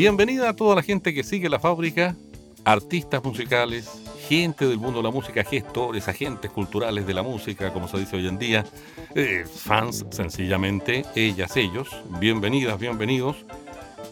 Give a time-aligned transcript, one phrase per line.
[0.00, 2.16] Bienvenida a toda la gente que sigue la fábrica,
[2.64, 3.86] artistas musicales,
[4.30, 8.16] gente del mundo de la música, gestores, agentes culturales de la música, como se dice
[8.16, 8.64] hoy en día,
[9.14, 13.44] eh, fans sencillamente, ellas, ellos, bienvenidas, bienvenidos.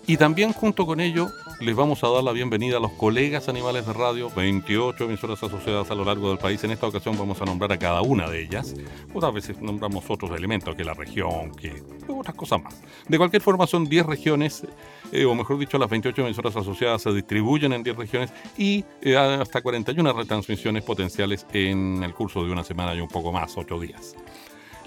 [0.07, 1.31] Y también junto con ello
[1.61, 5.91] les vamos a dar la bienvenida a los colegas animales de radio, 28 emisoras asociadas
[5.91, 6.63] a lo largo del país.
[6.63, 8.75] En esta ocasión vamos a nombrar a cada una de ellas.
[9.13, 12.81] Otras veces nombramos otros elementos, que la región, que otras cosas más.
[13.09, 14.67] De cualquier forma son 10 regiones,
[15.11, 19.17] eh, o mejor dicho, las 28 emisoras asociadas se distribuyen en 10 regiones y eh,
[19.17, 23.81] hasta 41 retransmisiones potenciales en el curso de una semana y un poco más, 8
[23.81, 24.15] días.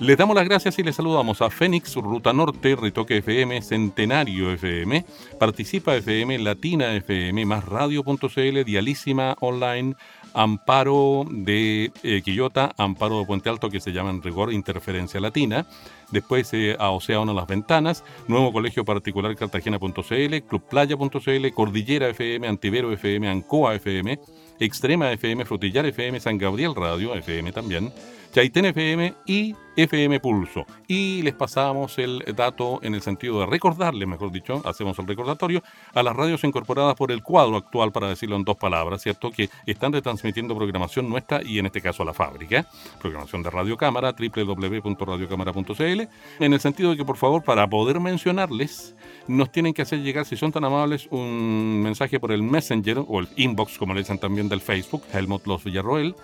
[0.01, 5.05] Les damos las gracias y les saludamos a Fénix, Ruta Norte, Ritoque FM, Centenario FM,
[5.39, 9.93] Participa FM, Latina FM, Más Radio.cl, Dialísima Online,
[10.33, 15.67] Amparo de eh, Quillota, Amparo de Puente Alto, que se llaman rigor interferencia latina,
[16.09, 23.29] después eh, a Océano Las Ventanas, Nuevo Colegio Particular Cartagena.cl, Clubplaya.cl, Cordillera FM, Antivero FM,
[23.29, 24.19] Ancoa FM,
[24.59, 27.93] Extrema FM, Frutillar FM, San Gabriel Radio FM también,
[28.31, 30.65] Chaitén FM y FM Pulso.
[30.87, 35.63] Y les pasamos el dato en el sentido de recordarles, mejor dicho, hacemos el recordatorio,
[35.93, 39.31] a las radios incorporadas por el cuadro actual, para decirlo en dos palabras, ¿cierto?
[39.31, 42.67] Que están retransmitiendo programación nuestra y en este caso a la fábrica,
[42.99, 46.01] programación de Radio Cámara, www.radiocámara.cl,
[46.39, 48.95] en el sentido de que por favor, para poder mencionarles,
[49.27, 53.19] nos tienen que hacer llegar, si son tan amables, un mensaje por el Messenger o
[53.19, 56.15] el inbox, como le dicen también del Facebook, Helmut Los Villarroel,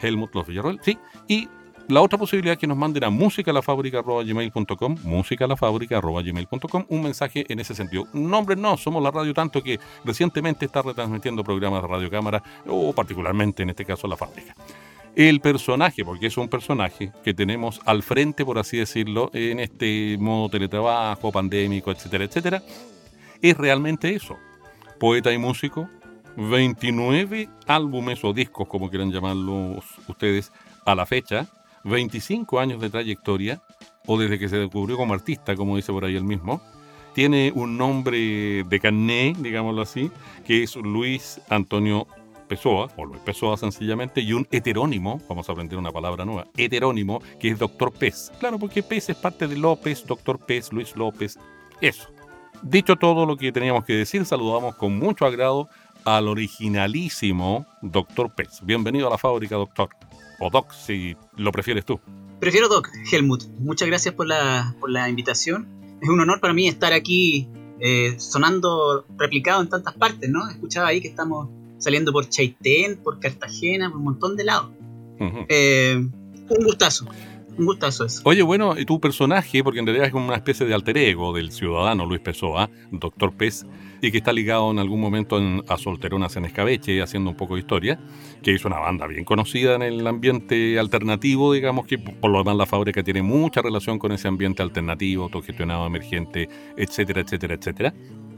[0.00, 1.48] Helmut Los Villarroel, sí, y
[1.88, 8.06] la otra posibilidad que nos manden a musicalafábrica.gmail.com, musicalafábrica.gmail.com, un mensaje en ese sentido.
[8.12, 12.92] Nombre no, somos la radio tanto que recientemente está retransmitiendo programas de Radio Cámara, o
[12.92, 14.54] particularmente en este caso la fábrica.
[15.14, 20.16] El personaje, porque es un personaje que tenemos al frente, por así decirlo, en este
[20.18, 22.62] modo teletrabajo, pandémico, etcétera, etcétera,
[23.40, 24.36] es realmente eso.
[24.98, 25.88] Poeta y músico,
[26.36, 30.50] 29 álbumes o discos, como quieran llamarlos ustedes,
[30.84, 31.46] a la fecha,
[31.84, 33.62] 25 años de trayectoria,
[34.06, 36.60] o desde que se descubrió como artista, como dice por ahí el mismo.
[37.14, 40.10] Tiene un nombre de carné, digámoslo así,
[40.44, 42.08] que es Luis Antonio
[42.48, 47.22] Pessoa, o Luis Pessoa sencillamente, y un heterónimo, vamos a aprender una palabra nueva, heterónimo,
[47.38, 48.32] que es Doctor Pez.
[48.40, 51.38] Claro, porque Pez es parte de López, Doctor Pez, Luis López,
[51.80, 52.08] eso.
[52.62, 55.68] Dicho todo lo que teníamos que decir, saludamos con mucho agrado
[56.04, 58.60] al originalísimo Doctor Pez.
[58.62, 59.88] Bienvenido a la fábrica, doctor
[60.40, 62.00] o Doc, si lo prefieres tú.
[62.40, 63.44] Prefiero Doc, Helmut.
[63.58, 65.68] Muchas gracias por la, por la invitación.
[66.00, 67.48] Es un honor para mí estar aquí
[67.80, 70.48] eh, sonando replicado en tantas partes, ¿no?
[70.48, 74.70] Escuchaba ahí que estamos saliendo por Chaitén, por Cartagena, por un montón de lados.
[75.48, 77.06] Eh, un gustazo.
[77.56, 78.22] Un gustazo eso.
[78.24, 81.52] Oye, bueno, tu personaje, porque en realidad es como una especie de alter ego del
[81.52, 83.64] ciudadano Luis Pessoa, Doctor Pez,
[84.02, 87.60] y que está ligado en algún momento a Solteronas en Escabeche, haciendo un poco de
[87.60, 87.98] historia,
[88.42, 92.56] que es una banda bien conocida en el ambiente alternativo, digamos que por lo demás
[92.56, 97.94] la fábrica tiene mucha relación con ese ambiente alternativo, autogestionado, emergente, etcétera, etcétera, etcétera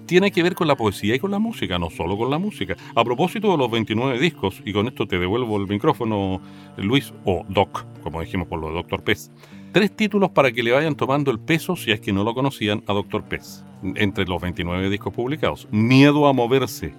[0.06, 2.76] tiene que ver con la poesía y con la música, no solo con la música.
[2.94, 6.40] A propósito de los 29 discos, y con esto te devuelvo el micrófono,
[6.76, 9.30] Luis, o Doc, como dijimos por lo de Doctor Pez.
[9.72, 12.82] Tres títulos para que le vayan tomando el peso, si es que no lo conocían,
[12.86, 15.68] a Doctor Pez, entre los 29 discos publicados.
[15.70, 16.94] Miedo a moverse.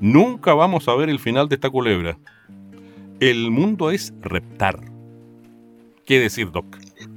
[0.00, 2.18] Nunca vamos a ver el final de esta culebra.
[3.20, 4.80] El mundo es reptar.
[6.04, 6.66] ¿Qué decir, Doc?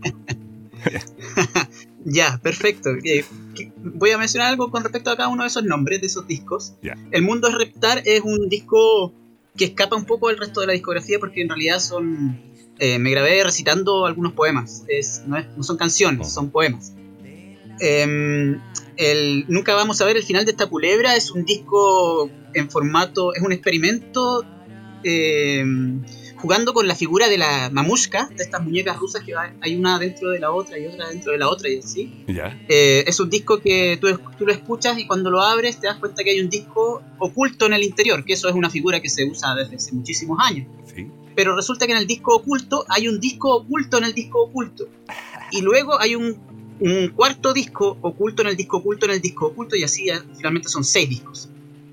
[2.05, 2.91] Ya, perfecto.
[3.77, 6.75] Voy a mencionar algo con respecto a cada uno de esos nombres de esos discos.
[7.11, 9.13] El Mundo es Reptar es un disco
[9.55, 12.39] que escapa un poco del resto de la discografía porque en realidad son...
[12.77, 14.83] Eh, me grabé recitando algunos poemas.
[14.89, 16.93] Es, no, son canciones, son poemas.
[17.79, 18.59] Em,
[18.97, 23.33] el, Nunca vamos a ver el final de esta culebra es un disco en formato,
[23.33, 24.45] es un experimento
[25.03, 26.03] em,
[26.45, 30.29] jugando con la figura de la mamushka, de estas muñecas rusas que hay una dentro
[30.29, 32.23] de la otra y otra dentro de la otra y así.
[32.69, 34.07] Eh, es un disco que tú,
[34.37, 37.65] tú, lo escuchas y cuando lo abres te das cuenta que hay un disco oculto
[37.65, 40.67] en el interior, que eso es una figura que se usa desde hace muchísimos años.
[41.35, 44.87] Pero resulta que en el disco oculto hay un disco oculto en el disco oculto.
[45.51, 46.37] Y luego hay un
[46.77, 50.69] un cuarto disco oculto en el disco oculto en el disco oculto y así finalmente
[50.69, 51.49] son seis discos.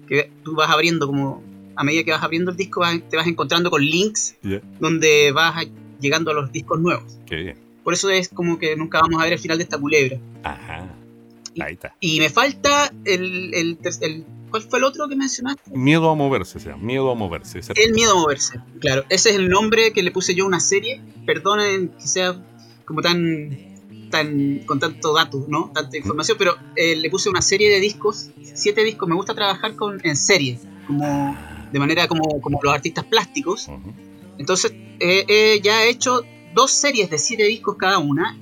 [0.06, 1.42] Que tú vas abriendo como
[1.76, 4.36] a medida que vas abriendo el disco te vas encontrando con links
[4.80, 5.66] donde vas
[6.00, 7.18] llegando a los discos nuevos.
[7.84, 10.18] Por eso es como que nunca vamos a ver el final de esta culebra.
[10.44, 10.88] Ajá.
[11.60, 11.94] Ahí está.
[12.00, 13.78] Y, me falta el, el,
[14.50, 15.70] ¿Cuál fue el otro que mencionaste?
[15.74, 17.60] Miedo a moverse, o sea, miedo a moverse.
[17.74, 19.04] El miedo a moverse, claro.
[19.08, 21.00] Ese es el nombre que le puse yo a una serie.
[21.26, 22.40] Perdonen que sea
[22.84, 23.72] como tan
[24.10, 25.72] tan con tanto dato, ¿no?
[25.74, 29.08] Tanta información, pero eh, le puse una serie de discos, siete discos.
[29.08, 31.34] Me gusta trabajar con en serie, como
[31.72, 33.68] de manera como, como los artistas plásticos.
[34.38, 36.22] Entonces, ya he hecho
[36.54, 38.38] dos series de siete discos cada una,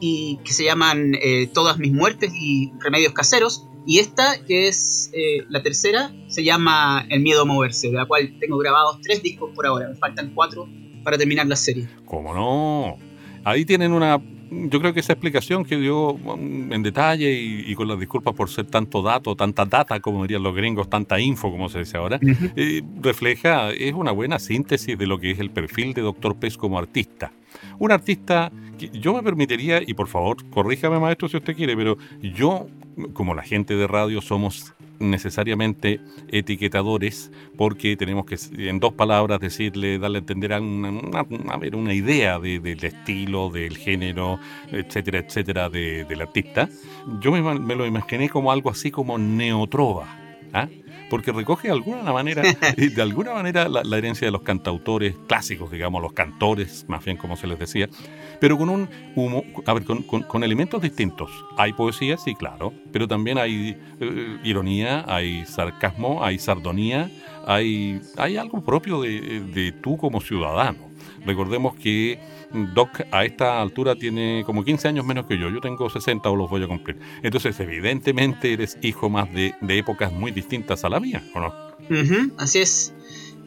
[0.00, 3.66] y que se llaman eh, Todas mis muertes y Remedios caseros.
[3.86, 8.06] Y esta, que es eh, la tercera, se llama El miedo a moverse, de la
[8.06, 9.88] cual tengo grabados tres discos por ahora.
[9.88, 10.68] Me faltan cuatro
[11.04, 11.88] para terminar la serie.
[12.04, 12.98] ¿Cómo no?
[13.44, 14.20] Ahí tienen una
[14.50, 18.50] yo creo que esa explicación que dio mm, en detalle y, con las disculpas por
[18.50, 22.18] ser tanto dato, tanta data, como dirían los gringos, tanta info, como se dice ahora,
[22.56, 26.36] eh, refleja, es una buena síntesis de lo que es el perfil de Dr.
[26.36, 27.32] Pez como artista.
[27.78, 31.96] Un artista que yo me permitiría, y por favor, corríjame maestro si usted quiere, pero
[32.20, 32.66] yo,
[33.12, 36.00] como la gente de radio, somos necesariamente
[36.30, 38.36] etiquetadores porque tenemos que
[38.68, 41.22] en dos palabras decirle, darle a entender a una,
[41.58, 44.38] ver, una idea del estilo, del género,
[44.70, 46.68] etcétera, etcétera, del artista.
[47.20, 50.06] Yo me, me, lo imaginé como algo así como neotrova.
[50.52, 50.68] ¿ah?
[51.10, 52.42] Porque recoge de alguna manera,
[52.76, 57.36] de alguna manera la, herencia de los cantautores clásicos, digamos, los cantores, más bien como
[57.36, 57.88] se les decía,
[58.40, 61.30] pero con un humo, a ver, con, elementos distintos.
[61.58, 67.10] Hay poesía, sí, claro, pero también hay eh, ironía, hay sarcasmo, hay sardonía,
[67.46, 70.89] hay, hay algo propio de, de tú como ciudadano.
[71.24, 72.18] Recordemos que
[72.74, 76.36] Doc a esta altura tiene como 15 años menos que yo, yo tengo 60 o
[76.36, 76.98] los voy a cumplir.
[77.22, 81.70] Entonces, evidentemente eres hijo más de, épocas muy distintas a la mía, ¿o no?
[82.38, 82.94] así es.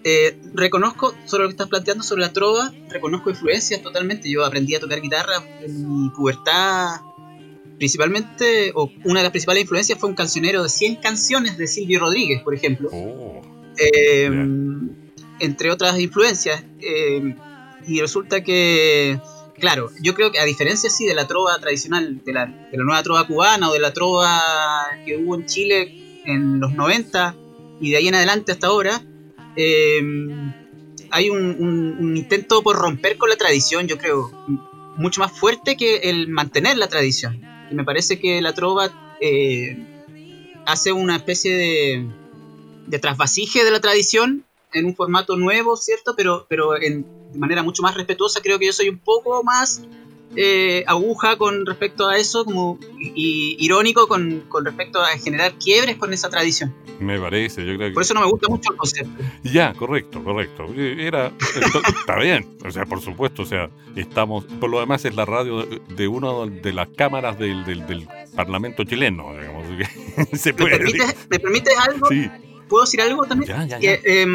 [0.06, 4.30] Eh, reconozco, sobre lo que estás planteando sobre la trova, reconozco influencias totalmente.
[4.30, 7.02] Yo aprendí a tocar guitarra en mi pubertad,
[7.78, 12.00] principalmente, o una de las principales influencias fue un cancionero de 100 canciones de Silvio
[12.00, 12.90] Rodríguez, por ejemplo.
[12.92, 13.42] Oh,
[13.78, 14.30] eh,
[15.40, 16.64] entre otras influencias.
[16.80, 17.36] Eh,
[17.88, 19.19] y resulta que,
[19.59, 22.83] claro, yo creo que a diferencia sí de la trova tradicional, de la, de la
[22.83, 24.41] nueva trova cubana o de la trova
[25.06, 27.35] que hubo en Chile en los 90
[27.81, 29.01] y de ahí en adelante hasta ahora,
[29.56, 30.53] em,
[31.12, 34.31] hay un, intento por romper con la tradición, yo creo,
[34.97, 37.41] mucho más fuerte que el mantener la tradición.
[37.69, 39.77] Y me parece que la trova eh,
[40.65, 42.07] hace una especie de,
[42.88, 46.14] de trasvasije de la tradición en un formato nuevo, ¿cierto?
[46.16, 48.42] Pero, pero en, de manera mucho más respetuosa.
[48.42, 49.81] Creo que yo soy un poco más
[50.36, 55.98] eh, aguja con respecto a eso, como y, irónico con, con, respecto a generar quiebres
[55.98, 56.74] con esa tradición.
[57.00, 57.94] Me parece, yo creo que...
[57.94, 59.24] Por eso no me gusta mucho el concepto.
[59.44, 60.66] Ya, correcto, correcto.
[60.76, 61.31] Era,
[62.00, 65.66] está bien, o sea, por supuesto, o sea, estamos, por lo demás es la radio
[65.66, 69.68] de una de las cámaras del, del, Parlamento chileno, digamos.
[70.34, 72.08] Se puede, ¿Me, permites, ¿Me, permites, algo?
[72.08, 72.28] Sí.
[72.74, 73.50] ¿Puedo decir algo también?
[73.50, 74.02] Ya, ya, ya.
[74.02, 74.25] Que, eh,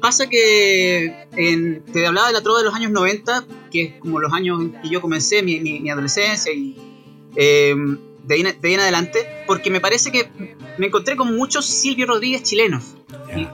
[0.00, 1.26] Pasa que
[1.92, 4.80] te hablaba de la trova de los años 90, que es como los años en
[4.80, 6.76] que yo comencé mi, mi, adolescencia y
[7.34, 7.74] eh,
[8.22, 10.30] de, ahí, en adelante, porque me parece que
[10.78, 12.94] me encontré con muchos Silvio Rodríguez chilenos.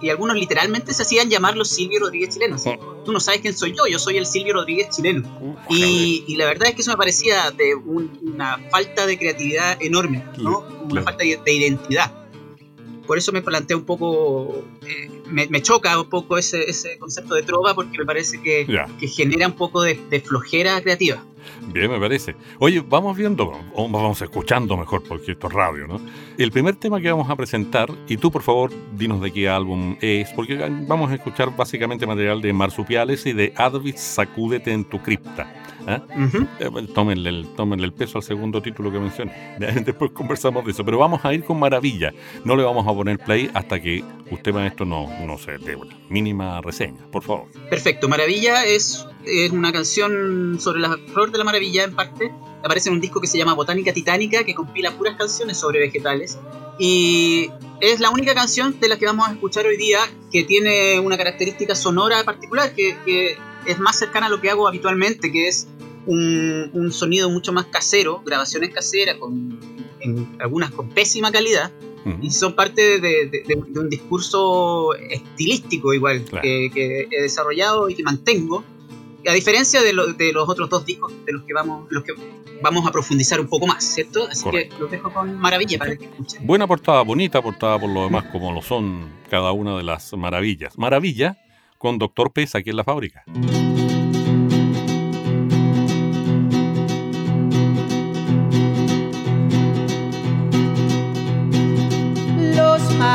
[0.02, 2.64] Y, algunos literalmente se hacían llamar los Silvio Rodríguez chilenos.
[3.06, 5.64] Tú no sabes quién soy yo, yo soy el Silvio Rodríguez chileno.
[5.70, 10.66] Y, la verdad es que eso me parecía de una falta de creatividad enorme, ¿no?
[10.90, 12.27] Una falta de identidad
[13.08, 17.42] por eso me plantea un poco, eh, me, choca un poco ese, ese, concepto de
[17.42, 18.66] trova porque me parece que,
[19.00, 21.24] que genera un poco de, flojera creativa.
[21.72, 22.36] Bien, me parece.
[22.58, 25.98] Oye, vamos viendo, o vamos escuchando mejor, porque esto es radio, ¿no?
[26.36, 29.96] El primer tema que vamos a presentar, y tú por favor dinos de qué álbum
[30.02, 35.00] es, porque vamos a escuchar básicamente material de Marsupiales y de Advis Sacúdete en tu
[35.00, 35.50] cripta.
[35.88, 36.02] ¿Ah?
[36.60, 39.32] Eh, tómenle, el, peso al segundo título que mencioné.
[39.58, 40.84] Después conversamos de eso.
[40.84, 42.12] Pero vamos a ir con maravilla.
[42.44, 45.96] No le vamos a poner play hasta que usted, maestro, no, no se dé una
[46.10, 47.46] mínima reseña, por favor.
[47.70, 48.06] Perfecto.
[48.06, 52.34] Maravilla es, es una canción sobre la flor de la maravilla, en parte.
[52.62, 56.38] Aparece en un disco que se llama Botánica Titánica, que compila puras canciones sobre vegetales.
[56.78, 61.00] Y es la única canción de la que vamos a escuchar hoy día que tiene
[61.00, 65.48] una característica sonora particular, que, que es más cercana a lo que hago habitualmente, que
[65.48, 65.66] es
[66.08, 69.58] un, sonido mucho más casero, grabaciones caseras, con,
[70.38, 71.70] algunas con pésima calidad,
[72.22, 73.44] y son parte de,
[73.76, 78.64] un discurso estilístico igual que, he desarrollado y que mantengo,
[79.26, 82.14] A diferencia de, de, los otros dos discos de los que vamos, los que
[82.62, 84.26] vamos a profundizar un poco más, ¿cierto?
[84.30, 86.46] Así que los dejo con maravilla para que escuchen.
[86.46, 90.78] Buena portada, bonita portada por lo demás, como lo son cada una de las maravillas.
[90.78, 91.36] Maravilla
[91.76, 93.24] con Doctor Pez aquí en la fábrica.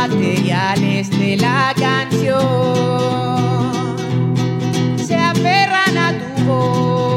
[0.08, 2.42] materiales de la canción
[4.98, 7.13] se aferran a tu voz.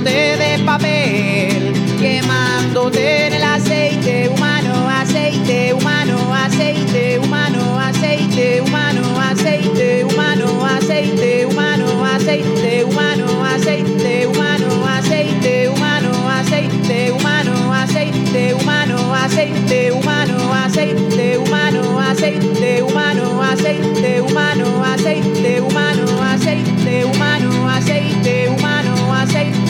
[0.00, 10.64] De papel, quemándote en el aceite humano, aceite humano, aceite humano, aceite humano, aceite humano,
[10.64, 21.42] aceite humano, aceite humano, aceite humano, aceite humano, aceite humano, aceite humano, aceite humano, aceite
[21.42, 28.23] humano, aceite humano, aceite humano, aceite humano, aceite humano, aceite humano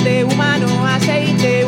[0.04, 1.64] aceite humano, aceite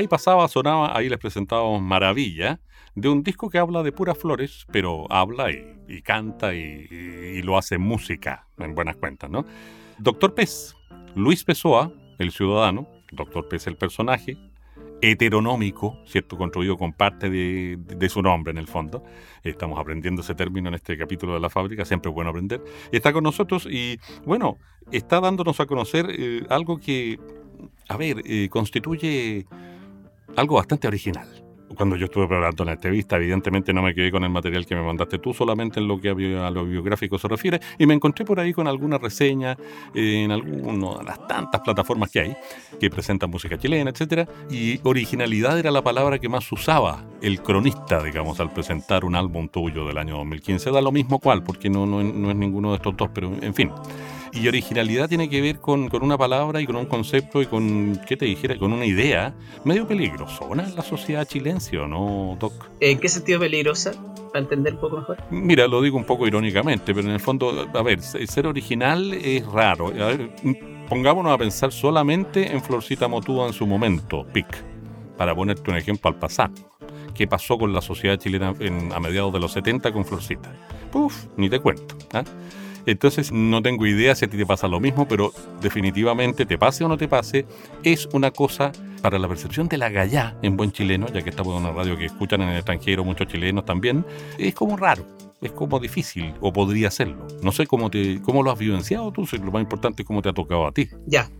[0.00, 2.58] Ahí pasaba, sonaba, ahí les presentábamos Maravilla,
[2.94, 7.76] de un disco que habla de puras flores, pero habla y, canta y, lo hace
[7.76, 9.44] música, en buenas cuentas, ¿no?
[9.98, 10.74] Doctor Pez,
[11.14, 14.38] Luis Pessoa, el ciudadano, Doctor Pez el personaje,
[15.02, 16.38] heteronómico, ¿cierto?
[16.38, 19.04] Construido con parte de, su nombre en el fondo.
[19.42, 22.64] Estamos aprendiendo ese término en este capítulo de la fábrica, siempre es bueno aprender.
[22.90, 24.56] Está con nosotros y, bueno,
[24.92, 27.20] está dándonos a conocer eh, algo que,
[27.90, 29.46] a ver, eh, constituye
[30.36, 31.26] algo bastante original.
[31.76, 34.82] Cuando yo estuve preparando la entrevista, evidentemente no me quedé con el material que me
[34.82, 38.40] mandaste tú, solamente en lo que a lo biográfico se refiere, y me encontré por
[38.40, 39.56] ahí con alguna reseña
[39.94, 42.36] en alguna de las tantas plataformas que hay
[42.80, 48.02] que presentan música chilena, etcétera, y originalidad era la palabra que más usaba el cronista,
[48.02, 50.72] digamos, al presentar un álbum tuyo del año 2015.
[50.72, 53.54] Da lo mismo cual, porque no, no, no es ninguno de estos dos, pero en
[53.54, 53.70] fin.
[54.32, 58.00] Y originalidad tiene que ver con, con, una palabra y con un concepto y con,
[58.06, 58.56] ¿qué te dijera?
[58.58, 59.34] Con una idea
[59.64, 62.52] medio peligrosona en la sociedad chilense, ¿o no, Doc?
[62.80, 63.92] ¿En qué sentido peligrosa?
[64.30, 65.18] para entender un poco mejor.
[65.30, 69.46] Mira, lo digo un poco irónicamente, pero en el fondo, a ver, ser original es
[69.46, 69.88] raro.
[69.88, 70.30] A ver,
[70.88, 74.46] pongámonos a pensar solamente en Florcita Motúa en su momento, PIC,
[75.16, 76.50] para ponerte un ejemplo al pasar.
[77.14, 80.52] ¿Qué pasó con la sociedad chilena en, a mediados de los 70 con Florcita?
[80.90, 81.96] Puf, ni te cuento.
[82.12, 82.24] ¿ah?
[82.86, 86.84] Entonces no tengo idea si a ti te pasa lo mismo, pero definitivamente, te pase
[86.84, 87.46] o no te pase,
[87.82, 88.72] es una cosa
[89.02, 91.96] para la percepción de la gallá en buen chileno, ya que estamos en una radio
[91.96, 94.04] que escuchan en el extranjero muchos chilenos también,
[94.38, 95.06] es como raro,
[95.40, 97.26] es como difícil, o podría serlo.
[97.42, 100.28] No sé cómo, te, cómo lo has vivenciado tú, lo más importante es cómo te
[100.28, 100.88] ha tocado a ti.
[101.06, 101.30] Ya,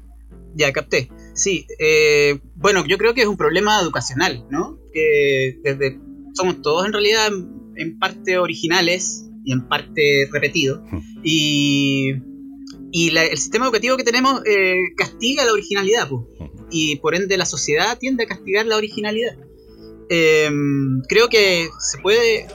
[0.55, 1.11] ya capté.
[1.35, 4.79] Sí, eh, bueno, yo creo que es un problema educacional, ¿no?
[4.93, 6.01] Que desde
[6.35, 7.29] somos todos en realidad
[7.77, 10.83] en parte originales y en parte repetido.
[11.23, 12.15] Y,
[12.93, 16.09] y el sistema educativo que tenemos eh, castiga la originalidad,
[16.71, 19.37] y por ende la sociedad tiende a castigar la originalidad.
[20.09, 22.47] Em, creo que se puede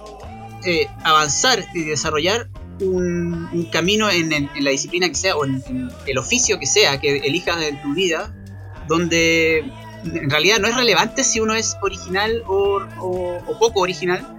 [0.66, 2.50] eh, avanzar y desarrollar
[2.82, 5.62] un, camino en, la disciplina que sea o en,
[6.06, 8.36] el oficio que sea que elijas en tu vida,
[8.88, 9.60] donde
[10.04, 14.38] en realidad no es relevante si uno es original o, o poco original,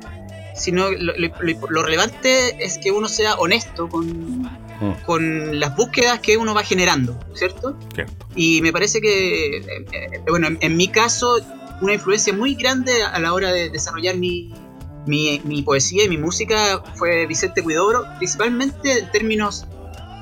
[0.57, 5.03] sino lo, relevante es que uno sea honesto con, mm.
[5.05, 7.79] con las búsquedas que uno va generando, ¿cierto?
[8.35, 11.39] Y me parece que, eh, eh, bueno, en, mi caso,
[11.81, 14.53] una influencia muy grande a la hora de desarrollar mi,
[15.07, 19.67] mi, poesía y mi música fue Vicente Cuidobro, principalmente en términos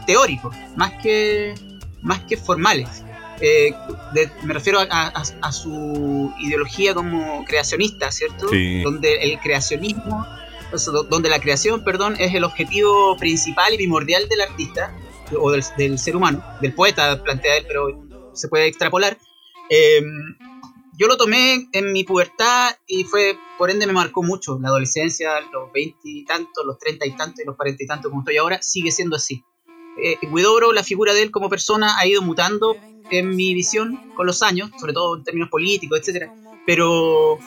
[0.06, 1.54] teóricos, más que,
[2.02, 3.03] más que formales.
[3.40, 3.74] Eh,
[4.42, 8.46] me refiero a, su ideología como creacionista, ¿cierto?
[8.82, 10.26] Donde el creacionismo,
[11.08, 14.96] donde la creación, perdón, es el objetivo principal y primordial del artista
[15.38, 17.86] o del, ser humano, del poeta, plantea él, pero
[18.34, 19.18] se puede extrapolar.
[19.70, 20.36] Em,
[20.96, 24.58] yo lo tomé en mi pubertad y fue, por ende me marcó mucho.
[24.60, 28.10] La adolescencia, los veinte y tantos, los treinta y tantos y los cuarenta y tantos
[28.10, 29.44] como estoy ahora, sigue siendo así.
[30.02, 32.76] Eh, Guidobro, la figura de él como persona ha ido mutando
[33.10, 36.34] en mi visión con los años, sobre todo en términos políticos, etcétera.
[36.66, 37.38] Pero,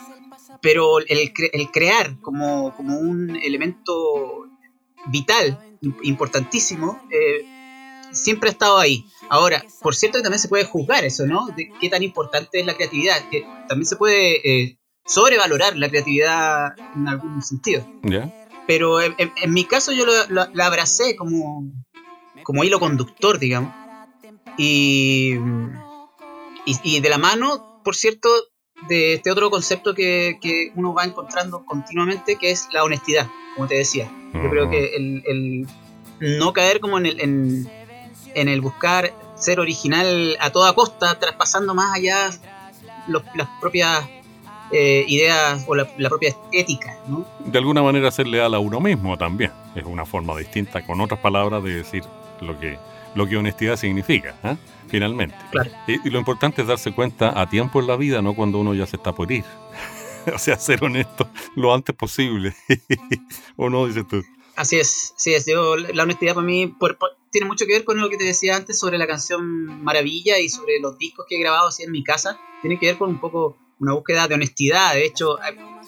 [0.61, 4.47] pero el, el crear como, como, un elemento
[5.07, 5.59] vital,
[6.03, 7.45] importantísimo, eh,
[8.11, 9.05] siempre ha estado ahí.
[9.29, 11.47] Ahora, por cierto, también se puede juzgar eso, ¿no?
[11.47, 16.73] De qué tan importante es la creatividad, que también se puede eh, sobrevalorar la creatividad
[16.95, 17.85] en algún sentido.
[18.67, 19.13] Pero en,
[19.47, 21.71] mi caso yo la abracé como,
[22.47, 23.73] como hilo conductor, digamos.
[24.57, 25.35] Y,
[26.65, 28.29] y, de la mano, por cierto,
[28.87, 33.67] de este otro concepto que, que, uno va encontrando continuamente, que es la honestidad, como
[33.67, 34.09] te decía.
[34.33, 35.67] Yo creo que el, el
[36.39, 37.69] no caer como en el, en,
[38.33, 42.29] en, el buscar ser original a toda costa, traspasando más allá
[43.09, 44.07] las propias
[44.71, 46.97] eh, ideas o la, propia ética.
[47.43, 49.51] De alguna manera ser leal a uno mismo también.
[49.75, 52.03] Es una forma distinta, con otras palabras, de decir
[52.41, 52.77] lo que,
[53.15, 54.57] lo que honestidad significa, ¿eh?
[54.87, 55.35] finalmente.
[55.87, 58.85] Y, lo importante es darse cuenta a tiempo en la vida, no cuando uno ya
[58.85, 59.43] se está por ir.
[60.33, 62.55] o sea, ser honesto lo antes posible.
[63.55, 64.23] ¿O no, dices tú?
[64.55, 65.45] Así es, sí es.
[65.45, 66.75] Yo, la honestidad para mí
[67.31, 70.49] tiene mucho que ver con lo que te decía antes sobre la canción Maravilla y
[70.49, 72.39] sobre los discos que he grabado así en mi casa.
[72.61, 74.95] Tiene que ver con un poco una búsqueda de honestidad.
[74.95, 75.37] De hecho,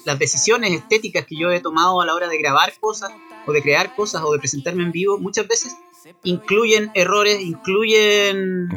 [0.06, 3.12] las decisiones estéticas que yo he tomado a la hora de grabar cosas
[3.48, 5.76] o de crear cosas o de presentarme en vivo, muchas veces
[6.24, 8.70] incluyen errores, incluyen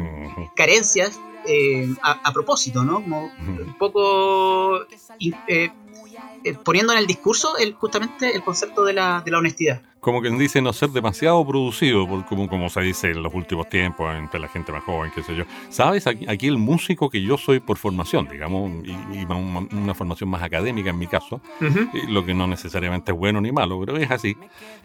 [0.56, 3.02] carencias eh, a, propósito, ¿no?
[3.02, 5.70] Como un poco eh, eh,
[6.64, 10.36] poniendo en el discurso el, justamente el concepto de la, de la honestidad como quien
[10.36, 14.48] dice, no ser demasiado producido, como, como se dice en los últimos tiempos entre la
[14.48, 15.44] gente más joven, qué sé yo.
[15.68, 16.08] ¿Sabes?
[16.08, 20.98] Aquí, el músico que yo soy por formación, digamos, y, una formación más académica en
[20.98, 21.40] mi caso,
[22.08, 24.36] lo que no necesariamente es bueno ni malo, pero es así,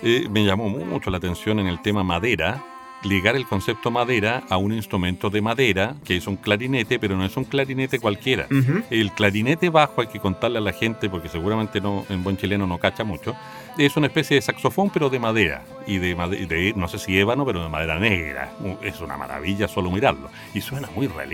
[0.03, 2.63] eh, me llamó mucho la atención en el tema madera,
[3.03, 7.25] ligar el concepto madera a un instrumento de madera, que es un clarinete, pero no
[7.25, 8.47] es un clarinete cualquiera.
[8.89, 12.67] El clarinete bajo hay que contarle a la gente, porque seguramente no, en buen chileno
[12.67, 13.35] no cacha mucho,
[13.77, 15.63] es una especie de saxofón, pero de madera.
[15.85, 18.51] Y de, de, no sé si ébano, pero de madera negra.
[18.81, 20.29] Es una maravilla solo mirarlo.
[20.53, 21.27] Y suena muy re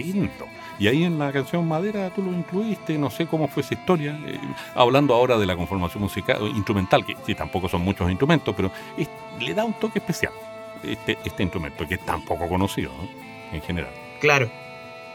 [0.80, 4.19] Y ahí en la canción Madera tú lo incluiste, no sé cómo fue esa historia.
[4.26, 4.39] Eh,
[4.76, 8.71] hablando ahora de la conformación musical, instrumental, que sí, tampoco son muchos instrumentos, pero
[9.39, 10.34] le da un toque especial
[10.84, 12.91] este, este instrumento, que es tan poco conocido
[13.52, 13.91] en general.
[14.19, 14.52] Claro,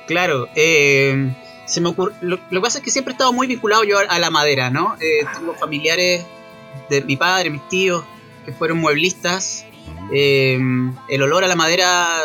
[0.07, 0.48] claro.
[0.54, 1.33] Eh,
[1.66, 4.18] se me ocurre, lo, que pasa es que siempre he estado muy vinculado yo a,
[4.18, 4.96] la madera, ¿no?
[5.00, 6.24] Eh, tengo familiares
[6.88, 8.04] de mi padre, mis tíos,
[8.44, 9.66] que fueron mueblistas.
[10.12, 10.59] Eh,
[11.09, 12.22] el olor a la madera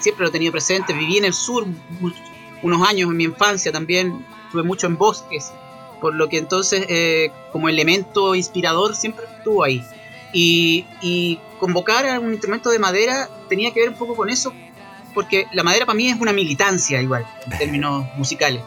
[0.00, 0.92] siempre lo he tenido presente.
[0.92, 1.66] Viví en el sur
[2.62, 4.24] unos años en mi infancia también.
[4.46, 5.52] Estuve mucho en bosques.
[6.00, 9.84] Por lo que entonces, eh, como elemento inspirador, siempre estuvo ahí.
[10.38, 14.52] Y, convocar a un instrumento de madera tenía que ver un poco con eso,
[15.14, 18.62] porque la madera para mí es una militancia igual, en términos musicales.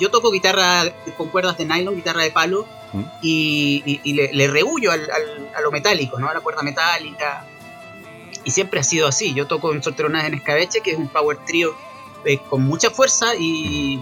[0.00, 0.84] Yo toco guitarra
[1.16, 3.02] con cuerdas de nylon, guitarra de palo, ¿Mm?
[3.20, 5.08] y, le, le, rehuyo al,
[5.54, 6.28] a lo metálico, ¿no?
[6.28, 7.44] a la cuerda metálica.
[8.44, 9.34] Y siempre ha sido así.
[9.34, 11.76] Yo toco en Solteronas en Escabeche, que es un power trio
[12.24, 14.00] eh, con mucha fuerza, y,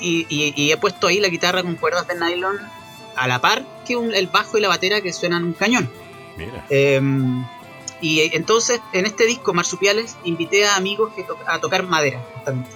[0.00, 2.56] y, he puesto ahí la guitarra con cuerdas de nylon
[3.16, 5.90] a la par que el bajo y la batera que suenan un cañón.
[6.70, 7.44] Em,
[8.00, 12.70] y entonces en este disco, Marsupiales, invité a amigos que a tocar madera, justamente.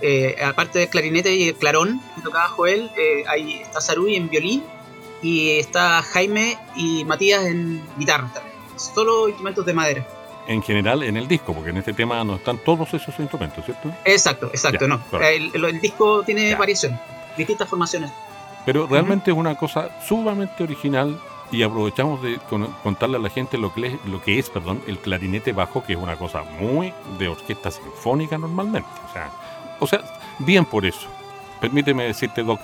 [0.00, 4.28] Eh, aparte del clarinete y el clarón que tocaba Joel, eh, ahí está Sarui en
[4.28, 4.62] violín
[5.22, 8.56] y está Jaime y Matías en guitarra también.
[8.76, 10.06] Solo instrumentos de madera.
[10.46, 13.92] En general en el disco, porque en este tema no están todos esos instrumentos, ¿cierto?
[14.04, 15.02] Exacto, exacto, no.
[15.20, 17.00] El, disco tiene variaciones,
[17.36, 18.10] distintas formaciones.
[18.64, 21.18] Pero realmente es una cosa sumamente original
[21.56, 22.38] y aprovechamos de
[22.82, 25.94] contarle a la gente lo que, es, lo que es perdón, el clarinete bajo, que
[25.94, 28.88] es una cosa muy de orquesta sinfónica normalmente.
[29.80, 30.04] O sea,
[30.38, 31.08] bien por eso.
[31.58, 32.60] Permíteme decirte, Doc,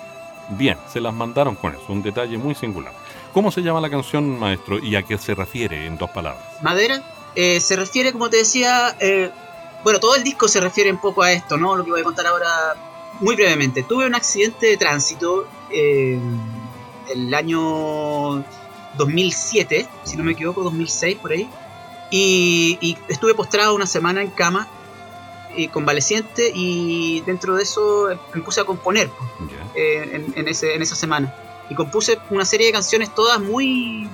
[0.49, 2.93] bien, se las mandaron con eso, un detalle muy singular.
[3.33, 6.43] ¿Cómo se llama la canción, maestro, y a qué se refiere en dos palabras?
[6.61, 7.01] Madera
[7.33, 9.31] eh, se refiere, como te decía, eh,
[9.83, 11.75] bueno, todo el disco se refiere un poco a esto, ¿no?
[11.75, 12.75] Lo que voy a contar ahora
[13.21, 13.81] muy brevemente.
[13.81, 16.19] Tuve un accidente de tránsito eh,
[17.11, 18.43] el año
[18.97, 21.49] 2007, si no me equivoco, 2006 por ahí.
[22.11, 24.67] Y, estuve postrado una semana en cama,
[25.55, 29.09] y convaleciente, y dentro de eso me puse a componer
[29.75, 31.33] en, ese, en esa semana.
[31.69, 34.09] Y compuse una serie de canciones todas muy...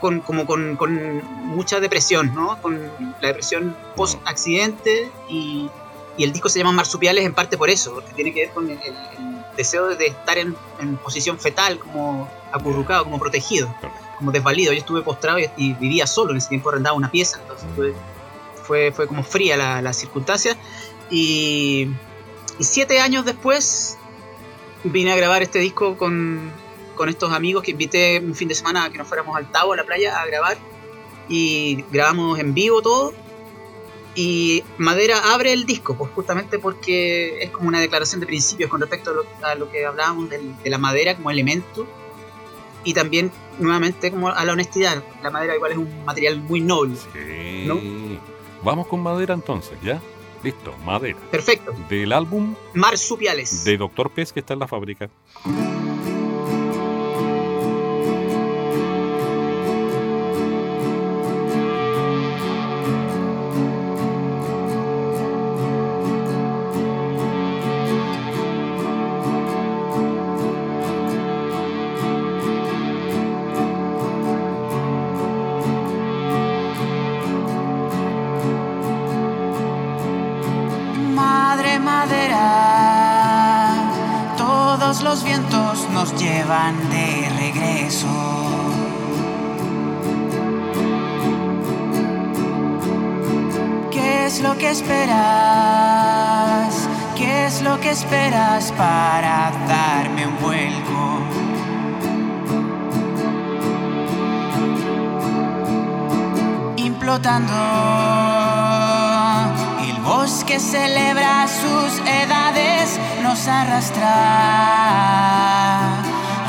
[0.00, 2.60] Con, como con, mucha depresión, ¿no?
[2.60, 2.78] Con
[3.22, 5.70] la depresión post-accidente y,
[6.18, 8.78] el disco se llama Marsupiales en parte por eso, porque tiene que ver con el,
[9.56, 10.54] deseo de estar en,
[11.02, 13.74] posición fetal, como acurrucado, como protegido
[14.16, 14.72] como desvalido.
[14.72, 17.94] Yo estuve postrado y, vivía solo, en ese tiempo arrendaba una pieza, entonces
[18.62, 20.56] fue, fue como fría la, la circunstancia.
[21.10, 21.90] Y,
[22.60, 23.98] siete años después
[24.84, 26.52] vine a grabar este disco con,
[26.94, 29.72] con estos amigos que invité un fin de semana a que nos fuéramos al Tavo,
[29.72, 30.56] a la playa, a grabar.
[31.28, 33.12] Y grabamos en vivo todo.
[34.14, 38.80] Y Madera abre el disco, pues justamente porque es como una declaración de principios con
[38.80, 39.12] respecto
[39.42, 41.88] a lo, que hablábamos de la madera como elemento
[42.84, 45.02] y también nuevamente como a la honestidad.
[45.22, 46.96] La madera igual es un material muy noble.
[47.12, 48.18] Sí.
[48.62, 50.00] Vamos con madera entonces, ¿ya?
[50.42, 51.18] Listo, madera.
[51.30, 51.74] Perfecto.
[51.88, 53.64] Del álbum Marsupiales.
[53.64, 55.08] De Doctor Pez que está en la fábrica.
[86.18, 88.08] Llevan de regreso.
[93.90, 95.14] ¿Qué es lo que esperas?
[97.16, 101.20] ¿Qué es lo que esperas para darme un vuelco?
[106.76, 108.33] Implotando
[110.24, 114.14] bosque celebra sus edades, nos arrastra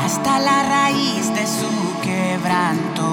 [0.02, 1.68] hasta la raíz de su
[2.00, 3.04] quebranto.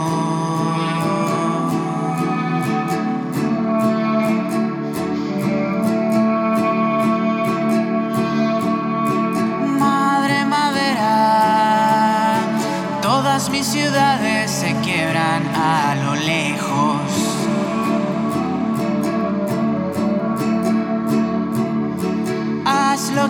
[9.80, 12.38] Madre madera,
[13.02, 16.72] todas mis ciudades se quiebran a lo lejos.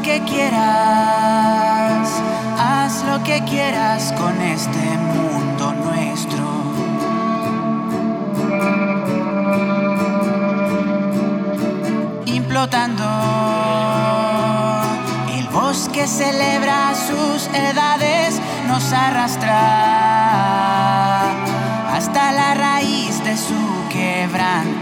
[0.04, 1.64] Que quieras
[3.08, 6.44] lo que quieras con este mundo nuestro.
[12.26, 13.06] Implotando,
[15.38, 19.60] el bosque celebra sus edades, nos arrastra
[21.96, 24.73] hasta la raíz de su quebranto.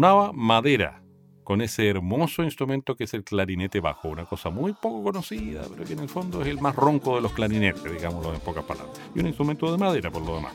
[0.00, 1.02] Sonaba madera,
[1.44, 5.84] con ese hermoso instrumento que es el clarinete bajo, una cosa muy poco conocida, pero
[5.84, 8.98] que en el fondo es el más ronco de los clarinetes, digámoslo en pocas palabras,
[9.14, 10.54] y un instrumento de madera por lo demás.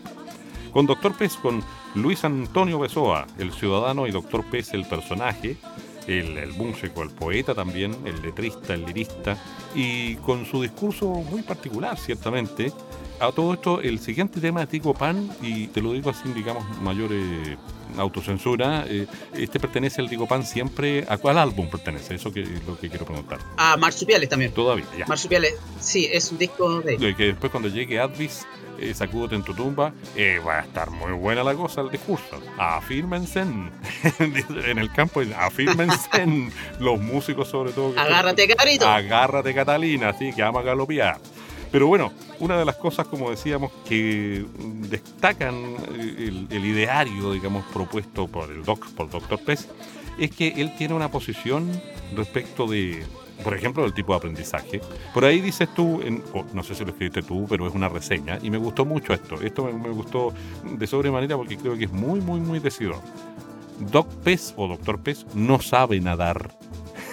[0.74, 1.62] Con Doctor Pez, con
[1.94, 5.58] Luis Antonio Besoa, el ciudadano, y Doctor Pez, el personaje,
[6.08, 9.38] el, el músico, el poeta también, el letrista, el lirista,
[9.76, 12.74] y con su discurso muy particular, ciertamente.
[13.20, 16.66] A todo esto, el siguiente tema es Tico Pan, y te lo digo así, digamos,
[16.82, 17.60] mayores
[18.00, 21.06] autocensura, eh, este pertenece al Pan siempre.
[21.08, 22.16] ¿A cuál álbum pertenece?
[22.16, 23.40] Eso que es lo que quiero preguntar.
[23.58, 24.52] A Marsupiales también.
[24.52, 25.06] Todavía, ya.
[25.06, 26.98] Marsupiales, sí, es un disco de.
[27.16, 28.46] que después, cuando llegue Advis,
[28.80, 32.42] eh, Sacúdote en tu tumba, eh, va a estar muy buena la cosa, el discurso.
[32.58, 33.72] Afírmense en
[34.78, 36.10] el campo, afírmense
[36.80, 37.98] los músicos sobre todo.
[37.98, 38.88] Agárrate, Carito.
[38.88, 41.20] Agárrate, Catalina, así que ama galopiar.
[41.76, 44.46] Pero bueno, una de las cosas, como decíamos, que
[44.88, 49.38] destacan el, ideario, digamos, propuesto por el doc, por Dr.
[49.44, 49.68] Pez,
[50.18, 51.70] es que él tiene una posición
[52.16, 53.04] respecto de,
[53.44, 54.80] por ejemplo, del tipo de aprendizaje.
[55.14, 56.00] Por ahí dices tú,
[56.54, 59.42] no sé si lo escribiste tú, pero es una reseña, y me gustó mucho esto.
[59.42, 60.34] Esto me, gustó
[60.64, 63.02] de sobremanera porque creo que es muy, muy, muy decidor.
[63.92, 66.56] Doc Pez o Doctor Pez no sabe nadar.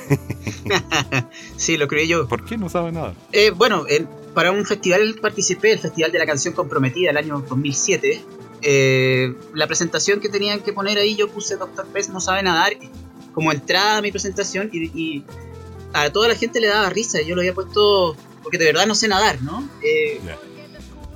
[1.57, 2.29] sí, lo creí yo.
[2.29, 3.15] ¿Por qué no sabe nadar?
[3.33, 3.87] Eh, bueno,
[4.35, 8.25] para un festival participé, el Festival de la Canción Comprometida del año 2007.
[8.63, 12.73] Eh, la presentación que tenían que poner ahí, yo puse Doctor Pez no sabe nadar
[13.35, 15.25] como entrada a mi presentación y,
[15.95, 17.21] a toda la gente le daba risa.
[17.21, 19.69] Yo lo había puesto porque de verdad no sé nadar, ¿no?
[19.83, 20.21] Eh,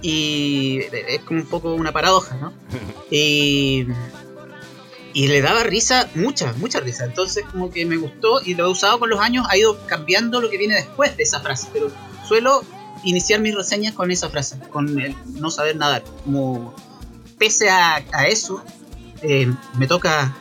[0.03, 2.53] y es como un poco una paradoja, ¿no?
[3.11, 3.87] y,
[5.15, 7.07] y le daba risa, mucha, mucha risa.
[7.07, 10.43] Entonces como que me gustó y lo he usado con los años, ha ido cambiando
[10.43, 11.91] lo que viene después de esa frase, pero
[12.29, 12.63] suelo
[13.05, 16.03] iniciar mis reseñas con esa frase, con el no saber nadar.
[16.25, 16.75] Como
[17.39, 18.63] pese a, eso,
[19.23, 20.35] eh, me toca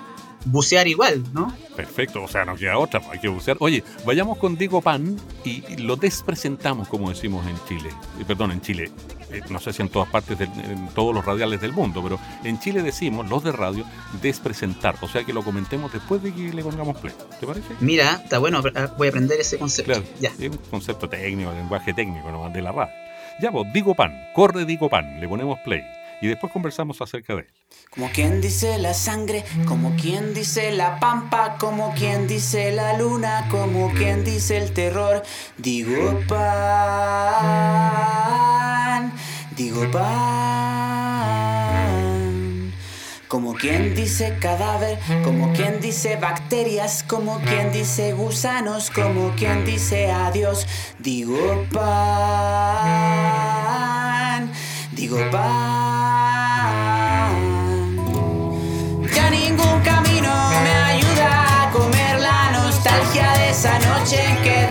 [0.45, 1.55] bucear igual, ¿no?
[1.75, 3.57] Perfecto, o sea, no queda otra, hay que bucear.
[3.59, 7.89] Oye, vayamos con Diego Pan y lo despresentamos, como decimos en Chile,
[8.19, 8.91] eh, perdón, en Chile,
[9.31, 12.59] eh, no sé si en todas partes, en todos los radiales del mundo, pero en
[12.59, 13.85] Chile decimos, los de radio,
[14.21, 17.13] despresentar, o sea que lo comentemos después de que le pongamos play.
[17.39, 17.67] ¿Te parece?
[17.79, 18.61] Mira, está bueno,
[18.97, 19.93] voy a aprender ese concepto.
[19.93, 20.29] Claro, ya.
[20.39, 22.49] es un concepto técnico, lenguaje técnico, ¿no?
[22.49, 22.93] de la radio.
[23.41, 25.83] Ya vos, Diego Pan, corre Diego Pan, le ponemos play
[26.21, 27.47] y después conversamos acerca de él.
[27.89, 33.47] Como quien dice la sangre, como quien dice la pampa, como quien dice la luna,
[33.49, 35.23] como quien dice el terror.
[35.57, 36.45] Digo pan,
[39.55, 41.35] digo pan.
[43.27, 50.11] Como quien dice cadáver, como quien dice bacterias, como quien dice gusanos, como quien dice
[50.11, 50.67] adiós,
[50.99, 51.81] digo pan,
[54.91, 55.75] digo pan.
[59.13, 60.31] Ya ningún camino
[60.63, 64.64] me ayuda a comer la nostalgia de esa noche en que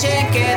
[0.00, 0.47] cheque.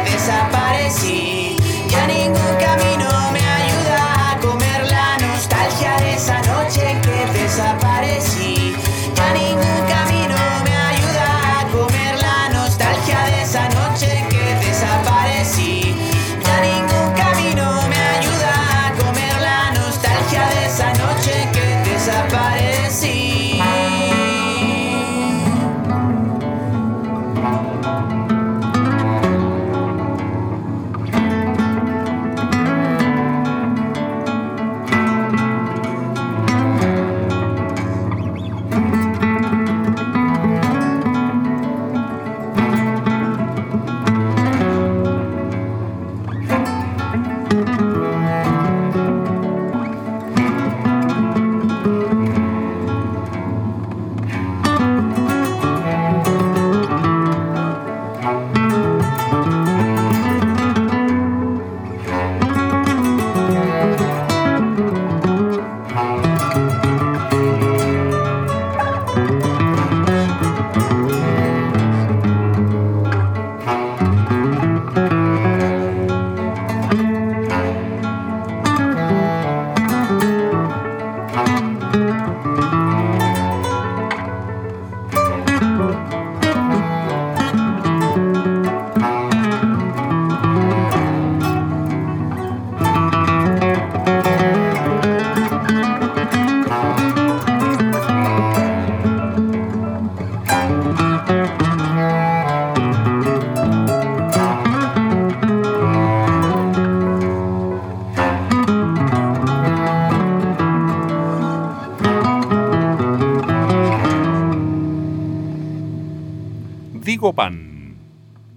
[117.31, 117.97] Digopan.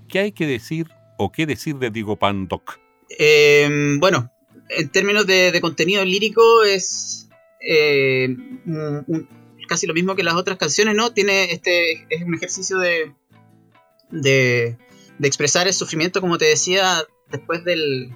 [0.09, 2.81] ¿Qué hay que decir o qué decir de Digopan, Doc?
[3.19, 4.33] Eh, bueno,
[4.69, 7.29] en términos de, contenido lírico es
[7.61, 8.37] eh,
[9.69, 11.13] casi lo mismo que las otras canciones, ¿no?
[11.13, 13.13] Tiene este es un ejercicio de,
[14.11, 14.77] de,
[15.23, 18.11] expresar el sufrimiento, como te decía, después del,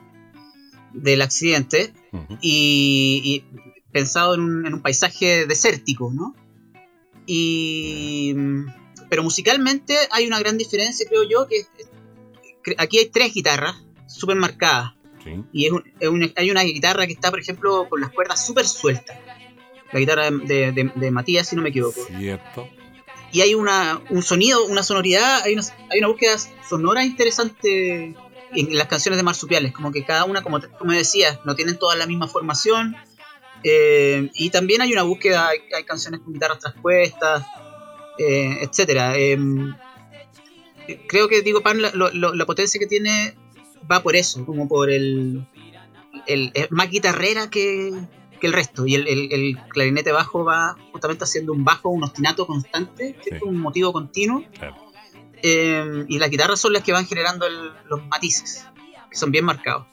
[0.93, 1.93] del accidente
[2.41, 3.45] y,
[3.93, 6.35] pensado en un, en un, paisaje desértico, ¿no?
[7.27, 8.35] Y,
[9.09, 11.67] pero musicalmente hay una gran diferencia, creo yo, que
[12.77, 14.93] aquí hay tres guitarras súper marcadas.
[15.53, 15.73] Y es
[16.37, 19.17] hay una guitarra que está, por ejemplo, con las cuerdas súper sueltas.
[19.93, 22.01] La guitarra de, Matías, si no me equivoco.
[22.19, 22.69] Cierto.
[23.31, 28.15] Y hay una, un sonido, una sonoridad, hay una, hay una búsqueda sonora interesante
[28.53, 29.73] en las canciones de Marsupiales.
[29.73, 32.97] Como que cada una, como me decías, no tienen toda la misma formación.
[33.65, 37.45] Eh, y también hay una búsqueda, hay, canciones con guitarras traspuestas,
[38.19, 39.17] eh, etcétera.
[39.17, 39.75] Em,
[41.09, 43.37] creo que digo Pan, la potencia que tiene
[43.91, 45.47] va por eso, como por el,
[46.27, 47.93] el, más guitarrera que,
[48.41, 48.87] el resto.
[48.87, 54.45] Y el, clarinete bajo va justamente haciendo un bajo, un ostinato constante, un motivo continuo.
[55.43, 58.67] Eh, y las guitarras son las que van generando los matices,
[59.11, 59.87] que son bien marcados.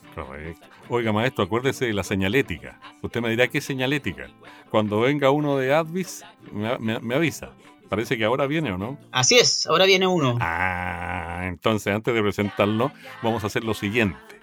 [0.87, 2.79] Oiga, maestro, acuérdese de la señalética.
[3.01, 4.27] Usted me dirá qué señalética.
[4.69, 7.51] Cuando venga uno de Advis, me avisa.
[7.89, 8.97] Parece que ahora viene, ¿o no?
[9.11, 10.37] Así es, ahora viene uno.
[10.41, 14.39] Ah, entonces antes de presentarlo, vamos a hacer lo siguiente.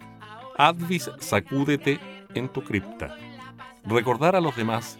[0.57, 1.99] Advis, sacúdete
[2.34, 3.16] en tu cripta.
[3.84, 4.99] Recordar a los demás,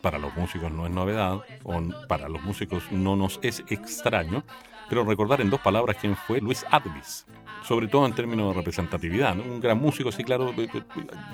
[0.00, 4.42] para los músicos no es novedad, o para los músicos no nos es extraño,
[4.88, 7.26] pero recordar en dos palabras quién fue Luis Advis,
[7.62, 10.54] sobre todo en términos de representatividad, Un gran músico, sí, claro,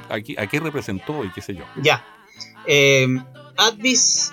[0.09, 1.65] ¿a qué representó y qué sé yo?
[1.83, 2.05] Ya.
[2.67, 3.07] Eh,
[3.57, 4.33] Advis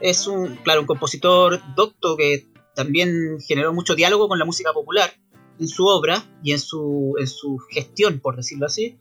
[0.00, 5.12] es un, claro, un compositor docto que también generó mucho diálogo con la música popular
[5.58, 8.98] en su obra y en su, en su gestión, por decirlo así.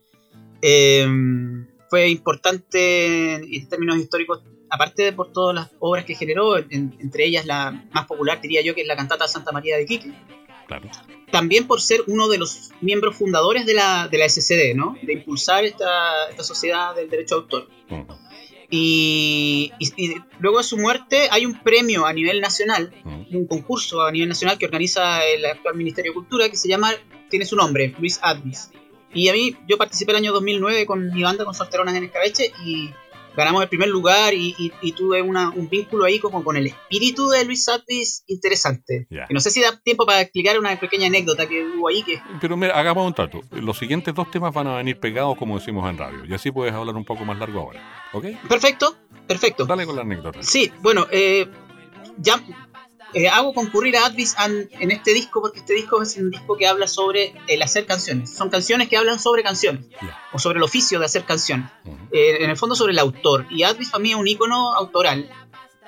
[0.61, 1.05] Eh,
[1.89, 7.45] fue importante en términos históricos, aparte de por todas las obras que generó, entre ellas
[7.45, 10.11] la más popular diría yo que es la cantata Santa María de Quique.
[11.31, 14.95] También por ser uno de los miembros fundadores de la, de la SCD, ¿no?
[15.03, 17.69] De impulsar esta, esta sociedad del derecho de autor.
[18.69, 19.71] Y,
[20.39, 22.93] luego de su muerte hay un premio a nivel nacional,
[23.31, 26.91] un concurso a nivel nacional que organiza el actual Ministerio de Cultura que se llama,
[27.29, 28.71] tiene su nombre, Luis Advis.
[29.13, 32.51] Y a mí, yo participé el año 2009 con mi banda, con Solteronas en Escabeche,
[32.65, 32.89] y
[33.35, 37.65] ganamos el primer lugar y, tuve un vínculo ahí como con el espíritu de Luis
[37.65, 39.07] Satis interesante.
[39.09, 42.03] Y no sé si da tiempo para explicar una pequeña anécdota que hubo ahí.
[42.03, 42.21] Que...
[42.39, 43.41] Pero mira, hagamos un trato.
[43.51, 46.73] Los siguientes dos temas van a venir pegados como decimos en radio y así puedes
[46.73, 48.09] hablar un poco más largo ahora.
[48.13, 48.25] ¿Ok?
[48.47, 48.95] Perfecto,
[49.27, 49.65] perfecto.
[49.65, 50.41] Dale con la anécdota.
[50.41, 51.47] Sí, bueno, eh,
[52.17, 52.41] ya
[53.15, 56.67] eh, hago concurrir a Advis en este disco porque este disco es un disco que
[56.67, 58.35] habla sobre el hacer canciones.
[58.35, 59.85] Son canciones que hablan sobre canciones
[60.33, 61.71] o sobre el oficio de hacer canciones.
[62.11, 63.47] Eh, en el fondo sobre el autor.
[63.49, 65.29] Y Advis para mí es un ícono autoral.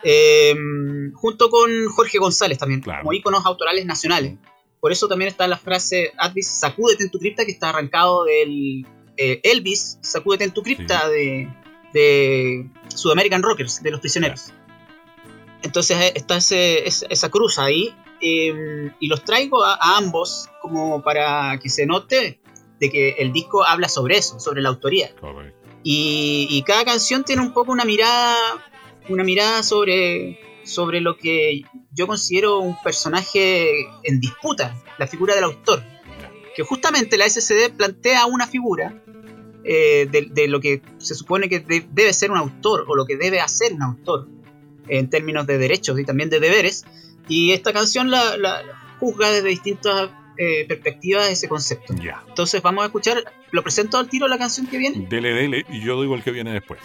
[0.04, 4.36] Em, junto con Jorge González también, como íconos autorales nacionales.
[4.80, 8.86] Por eso también está la frase Advis, sacúdete en tu cripta, que está arrancado del
[9.18, 11.50] eh, Elvis, sacúdete en tu cripta de,
[11.92, 14.54] de Sudamerican Rockers, de los prisioneros.
[15.68, 21.70] Entonces eh, está esa cruz ahí em, y los traigo a, ambos como para que
[21.70, 22.40] se note
[22.80, 25.14] de que el disco habla sobre eso, sobre la autoría.
[25.84, 28.36] Y, cada canción tiene un poco una mirada,
[29.10, 35.44] una mirada sobre, sobre lo que yo considero un personaje en disputa, la figura del
[35.44, 35.84] autor.
[36.56, 39.04] Que justamente la SCD plantea una figura
[39.66, 43.42] eh, de, lo que se supone que debe ser un autor o lo que debe
[43.42, 44.37] hacer un autor
[44.88, 46.86] en términos de derechos y también de deberes.
[47.28, 48.64] Y esta canción la, la
[49.00, 51.94] juzga desde distintas eh, perspectivas ese concepto.
[52.28, 55.08] Entonces vamos a escuchar, lo presento al tiro la canción que viene.
[55.08, 56.80] Dele, dele, y yo digo el que viene después.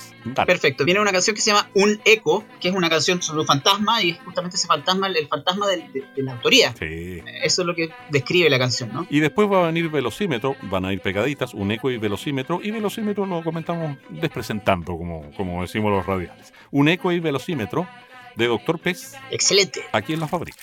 [0.46, 3.46] Perfecto, viene una canción que se llama Un Eco, que es una canción sobre un
[3.46, 5.84] fantasma y es justamente ese fantasma, el fantasma de,
[6.16, 6.74] la autoría.
[6.78, 7.22] Sí.
[7.42, 9.06] Eso es lo que describe la canción, ¿no?
[9.10, 12.70] Y después va a venir velocímetro, van a ir pegaditas, un eco y velocímetro, y
[12.70, 16.52] velocímetro lo comentamos despresentando, como, como decimos los radiales.
[16.70, 17.86] Un eco y velocímetro
[18.36, 19.14] de Doctor Pez.
[19.30, 19.82] Excelente.
[19.92, 20.58] Aquí en la fábrica.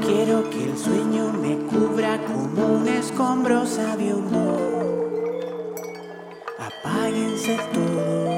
[0.00, 4.58] Quiero que el sueño me cubra como un escombro sabiendo.
[6.58, 8.34] Apáguense todos,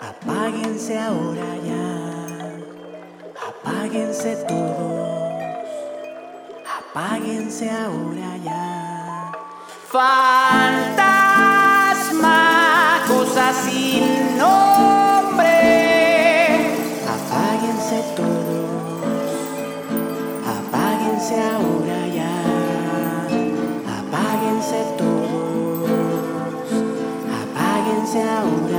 [0.00, 1.86] apáguense ahora ya,
[3.48, 5.42] apáguense todos,
[6.78, 9.32] apáguense ahora ya.
[9.88, 11.00] Fantasma,
[13.08, 14.69] cosas sin nombre,
[28.10, 28.69] apáguense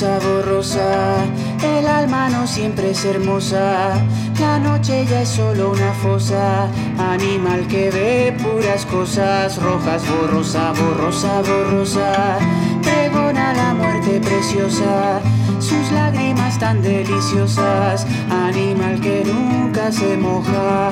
[0.00, 1.24] Borrosa, borrosa,
[1.60, 3.94] el alma no siempre es hermosa,
[4.38, 6.68] la noche ya es solo una fosa,
[7.00, 9.60] animal que ve puras cosas.
[9.60, 12.38] Rojas, borrosa, borrosa, borrosa,
[12.80, 15.20] pregona la muerte preciosa,
[15.58, 20.90] sus lágrimas tan deliciosas, animal que nunca se moja,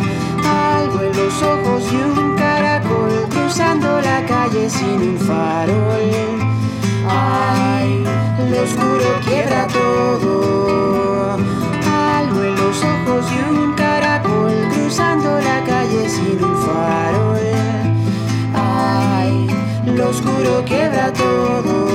[0.79, 3.29] algo en los ojos y un caracol.
[3.31, 6.46] Cruzando la calle sin un farol.
[7.09, 8.05] Ay,
[8.51, 11.37] lo oscuro quiebra todo.
[12.17, 17.41] Algo en los ojos y un caracol cruzando la calle sin un farol.
[18.55, 19.47] Ay,
[19.87, 21.86] lo oscuro quiebra todo.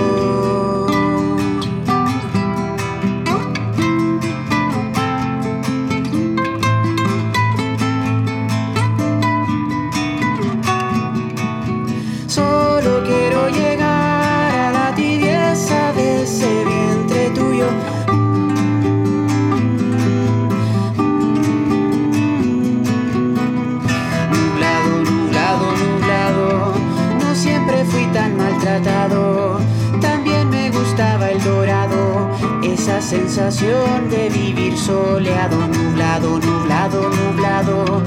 [33.41, 35.57] Sensación de vivir soleado.
[35.67, 38.03] Nublado, nublado, nublado.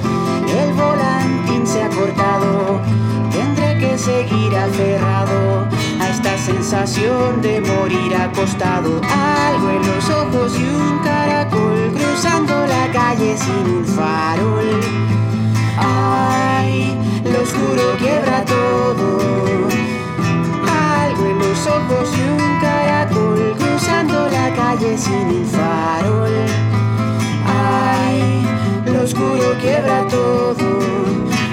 [0.47, 2.81] El volantín se ha cortado.
[3.33, 5.67] Tendré que seguir aferrado
[6.01, 9.01] a esta sensación de morir acostado.
[9.49, 14.81] Algo en los ojos y un caracol cruzando la calle sin un farol.
[15.79, 19.19] Ay, lo oscuro quiebra todo.
[21.03, 22.74] Algo en los ojos y un caracol
[23.95, 26.33] cruzando la calle sin un farol.
[27.47, 28.47] Ay,
[28.87, 30.57] lo oscuro quiebra todo.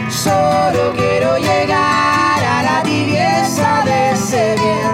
[0.09, 4.90] Solo quiero llegar a la tibieza de ese vientre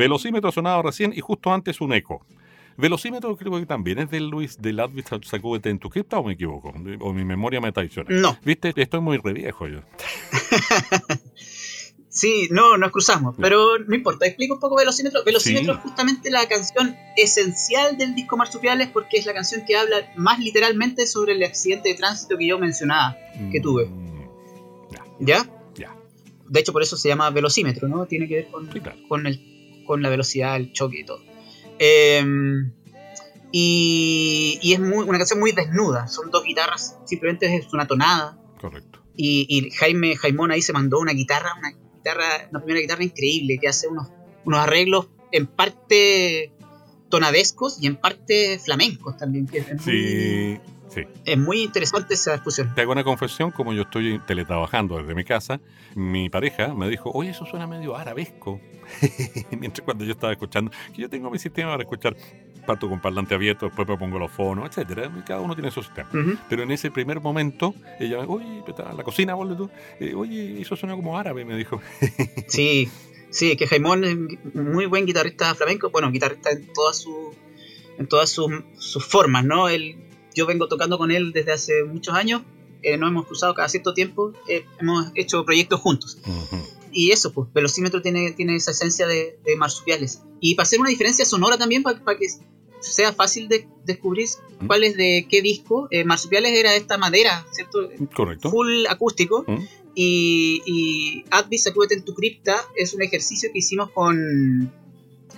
[0.00, 2.24] Velocímetro sonado recién y justo antes un eco.
[2.78, 6.72] Velocímetro creo que también es de Luis de Ludwig sacó de Tentuquita o me equivoco,
[7.00, 8.08] o mi memoria me traiciona.
[8.08, 8.38] No.
[8.42, 9.80] Viste, estoy muy re viejo yo.
[12.12, 15.22] Sí, no, nos cruzamos, pero no importa, explico un poco Velocímetro.
[15.22, 20.12] Velocímetro es justamente la canción esencial del disco Marsupiales porque es la canción que habla
[20.16, 23.16] más literalmente sobre el accidente de tránsito que yo mencionaba,
[23.52, 23.88] que mm, tuve.
[25.20, 25.46] ¿Ya?
[25.76, 25.94] Ya.
[26.48, 28.04] De hecho, por eso se llama velocímetro, ¿no?
[28.06, 28.68] Tiene que ver con,
[29.06, 29.49] con, el,
[29.90, 31.20] con la velocidad, el choque y todo.
[31.80, 32.70] Em,
[33.50, 38.38] y, y, es muy, una canción muy desnuda, son dos guitarras, simplemente es una tonada.
[38.60, 39.02] Correcto.
[39.16, 43.58] Y, y Jaime Jaimón ahí se mandó una guitarra, una guitarra, una primera guitarra increíble
[43.60, 44.12] que hace unos,
[44.44, 46.52] unos arreglos en parte
[47.08, 49.48] tonadescos y en parte flamencos también.
[49.48, 50.60] Que es sí,
[50.90, 51.02] sí.
[51.24, 52.74] Es muy interesante esa discusión.
[52.74, 55.60] Te hago una confesión, como yo estoy teletrabajando desde mi casa,
[55.94, 58.60] mi pareja me dijo, oye, eso suena medio arabesco.
[59.58, 62.16] Mientras cuando yo estaba escuchando, que yo tengo mi sistema para escuchar
[62.66, 65.10] parto con parlante abierto, después me pongo los fonos, etcétera.
[65.26, 66.08] Cada uno tiene su sistema.
[66.48, 68.62] Pero en ese primer momento, ella me oye,
[68.96, 69.70] la cocina, boludo.
[69.98, 71.80] Eh, oye, eso suena como árabe, me dijo.
[72.48, 72.90] sí,
[73.30, 74.16] sí, que Jaimón es
[74.54, 77.34] muy buen guitarrista flamenco, bueno, guitarrista en todas sus
[78.00, 79.68] en todas sus, formas, ¿no?
[79.68, 79.96] Él,
[80.34, 82.42] yo vengo tocando con él desde hace muchos años,
[82.82, 86.18] eh, nos hemos cruzado cada cierto tiempo, eh, hemos hecho proyectos juntos.
[86.92, 90.22] Y eso, pues, Velocímetro tiene, tiene esa esencia de, marsupiales.
[90.40, 92.26] Y para hacer una diferencia sonora también, para, para que
[92.80, 94.28] sea fácil de descubrir
[94.60, 94.66] mm.
[94.66, 95.88] cuál es de qué disco.
[95.90, 97.88] Eh, Marsupiales era esta madera, ¿cierto?
[98.14, 98.50] Correcto.
[98.50, 99.44] Full acústico.
[99.46, 99.58] Mm.
[99.94, 104.72] Y, y Advis, Acúbete en tu cripta, es un ejercicio que hicimos con,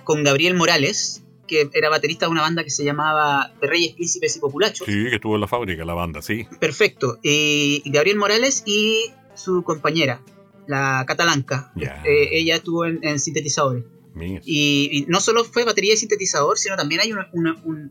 [0.03, 1.22] con Gabriel Morales,
[1.53, 4.85] que era baterista de una banda que se llamaba De Reyes, Príncipes y Populachos.
[4.85, 6.47] Sí, que estuvo en la fábrica, la banda, sí.
[6.59, 7.19] Perfecto.
[7.21, 10.21] Y Gabriel Morales y su compañera,
[10.67, 11.71] la catalanca.
[11.75, 13.83] Eh, ella estuvo en sintetizadores.
[14.45, 17.13] Y, no solo fue batería y sintetizador, sino también hay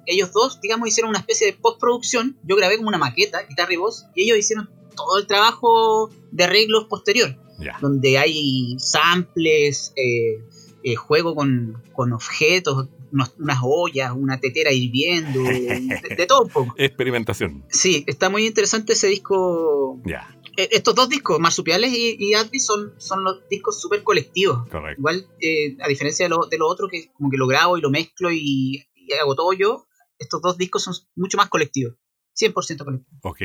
[0.06, 2.36] ellos dos, digamos, hicieron una especie de postproducción.
[2.44, 6.44] Yo grabé como una maqueta, guitarra y voz, y ellos hicieron todo el trabajo de
[6.44, 7.36] arreglos posterior,
[7.80, 10.40] donde hay samples, eh,
[10.84, 16.74] eh, juego con, objetos, unas ollas, una tetera hirviendo, de, todo un poco.
[16.78, 17.64] Experimentación.
[17.68, 20.00] Sí, está muy interesante ese disco.
[20.04, 20.34] Ya.
[20.56, 24.68] Eh, estos dos discos, Marsupiales y, y son, son los discos súper colectivos.
[24.96, 27.80] Igual, eh, a diferencia de lo, de lo otro, que como que lo grabo y
[27.80, 28.84] lo mezclo y,
[29.20, 29.86] hago todo yo,
[30.18, 31.96] estos dos discos son mucho más colectivos.
[32.34, 33.20] 100% colectivos.
[33.22, 33.40] Ok.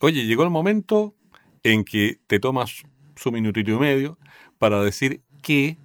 [0.00, 1.14] Oye, llegó el momento
[1.62, 2.82] en que te tomas
[3.16, 4.18] su minutito y medio
[4.58, 5.78] para decir qué,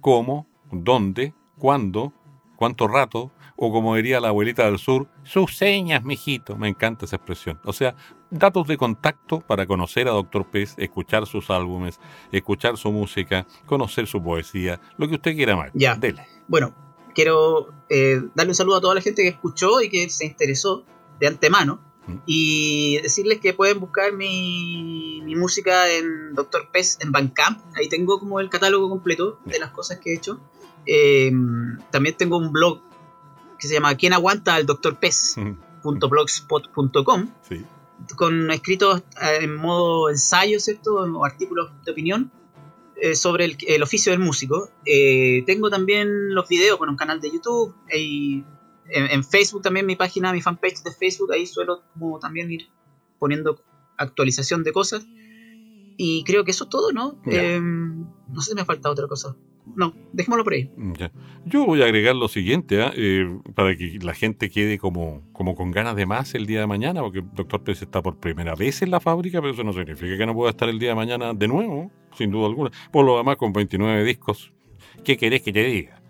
[0.00, 2.12] cómo, dónde, cuándo,
[2.56, 3.30] cuánto rato,
[3.62, 6.56] o como diría la abuelita del sur, sus señas, mijito.
[6.56, 7.60] Me encanta esa expresión.
[7.64, 7.94] O sea,
[8.30, 12.00] datos de contacto para conocer a Doctor Pez, escuchar sus álbumes,
[12.32, 15.70] escuchar su música, conocer su poesía, lo que usted quiera más.
[15.74, 15.94] Ya.
[15.94, 16.26] Dele.
[16.48, 16.74] Bueno,
[17.14, 20.84] quiero eh, darle un saludo a toda la gente que escuchó y que se interesó
[21.20, 21.80] de antemano.
[22.06, 22.16] Mm.
[22.24, 27.60] Y decirles que pueden buscar mi, música en Doctor Pez en Bandcamp.
[27.76, 30.40] Ahí tengo como el catálogo completo de las cosas que he hecho.
[30.92, 31.30] Eh,
[31.92, 32.80] también tengo un blog
[33.56, 35.36] que se llama ¿Quién aguanta al Doctor Pez?
[37.48, 37.64] sí.
[38.16, 40.96] con escritos eh, en modo ensayo, ¿cierto?
[40.96, 42.32] O artículos de opinión
[42.96, 44.68] eh, sobre el, oficio del músico.
[44.84, 48.42] Eh, tengo también los videos con un canal de YouTube y
[48.88, 52.68] en, Facebook también mi página, mi fanpage de Facebook, ahí suelo como también ir
[53.20, 53.62] poniendo
[53.96, 55.06] actualización de cosas.
[55.96, 57.20] Y creo que eso es todo, ¿no?
[57.24, 59.36] no sé si me ha faltado otra cosa
[59.76, 60.70] no, dejémoslo por ahí.
[60.76, 60.92] Mm,
[61.44, 62.92] Yo voy a agregar lo siguiente, ¿ah?
[62.94, 66.66] eh, para que la gente quede como, como con ganas de más el día de
[66.66, 69.72] mañana, porque el doctor Pérez está por primera vez en la fábrica, pero eso no
[69.72, 72.70] significa que no pueda estar el día de mañana de nuevo, sin duda alguna.
[72.90, 74.52] Por lo demás, con 29 discos,
[75.04, 76.02] ¿qué querés que te diga?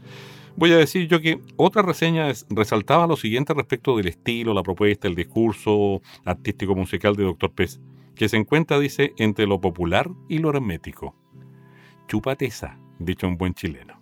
[0.57, 5.09] Voy a decir yo que otra reseña resaltaba lo siguiente respecto del estilo, la propuesta,
[5.09, 7.81] el discurso artístico musical de Doctor Pez,
[8.15, 11.15] que se encuentra, dice, entre lo popular y lo hermético.
[12.09, 14.00] Chupateza dicho un buen chileno.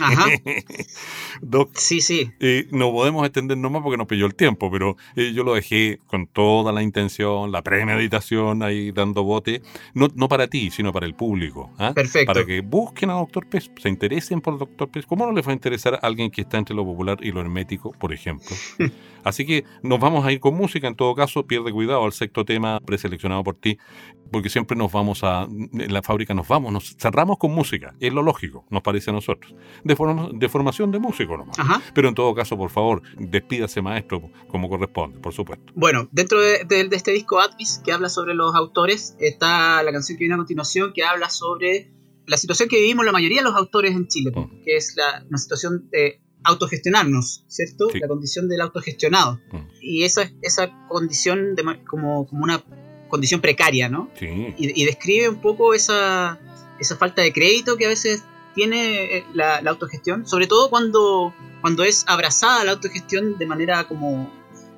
[0.00, 0.26] Ajá.
[1.74, 2.30] sí, sí.
[2.40, 6.00] Eh, no podemos extendernos más porque nos pilló el tiempo, pero eh, yo lo dejé
[6.06, 9.62] con toda la intención, la premeditación ahí dando bote,
[9.94, 11.70] no, no para ti, sino para el público.
[11.78, 11.92] ¿ah?
[11.94, 12.32] Perfecto.
[12.32, 15.06] Para que busquen a Doctor Pez, se interesen por Doctor Pez.
[15.06, 17.40] ¿Cómo no les va a interesar a alguien que está entre lo popular y lo
[17.40, 18.56] hermético, por ejemplo?
[19.24, 22.44] Así que nos vamos a ir con música, en todo caso, pierde cuidado al sexto
[22.44, 23.78] tema preseleccionado por ti,
[24.32, 28.12] porque siempre nos vamos a, en la fábrica nos vamos, nos cerramos con música, es
[28.12, 29.54] lo lógico, nos parece a nosotros.
[29.84, 29.96] De,
[30.34, 31.56] de formación de músico nomás.
[31.94, 35.72] Pero en todo caso, por favor, despídase maestro como corresponde, por supuesto.
[35.74, 40.24] Bueno, dentro de, este disco Atvis, que habla sobre los autores, está la canción que
[40.24, 41.90] viene a continuación, que habla sobre
[42.26, 44.62] la situación que vivimos la mayoría de los autores en Chile, mm.
[44.64, 47.88] que es la, una situación de autogestionarnos, ¿cierto?
[47.94, 49.40] La condición del autogestionado.
[49.50, 49.58] Mm.
[49.80, 52.62] Y esa, esa condición de, como, como una
[53.08, 54.10] condición precaria, ¿no?
[54.18, 54.54] Sí.
[54.56, 56.40] Y, describe un poco esa,
[56.80, 58.24] esa falta de crédito que a veces
[58.54, 64.30] tiene eh, la, autogestión, sobre todo cuando, cuando es abrazada la autogestión de manera como,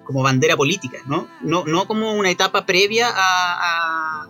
[0.04, 1.28] como bandera política, ¿no?
[1.40, 1.64] ¿no?
[1.64, 4.28] No como una etapa previa a,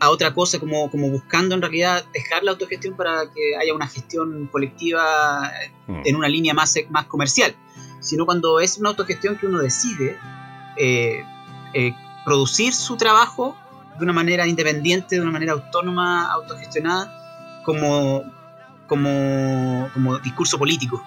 [0.00, 3.88] a, otra cosa, como, como buscando en realidad dejar la autogestión para que haya una
[3.88, 5.52] gestión colectiva
[5.86, 6.02] mm.
[6.04, 7.54] en una línea más, más comercial,
[8.00, 10.16] sino cuando es una autogestión que uno decide
[10.76, 11.24] eh,
[11.74, 11.94] eh,
[12.24, 13.56] producir su trabajo
[13.98, 18.22] de una manera independiente, de una manera autónoma, autogestionada, como,
[18.88, 21.02] como, como discurso político.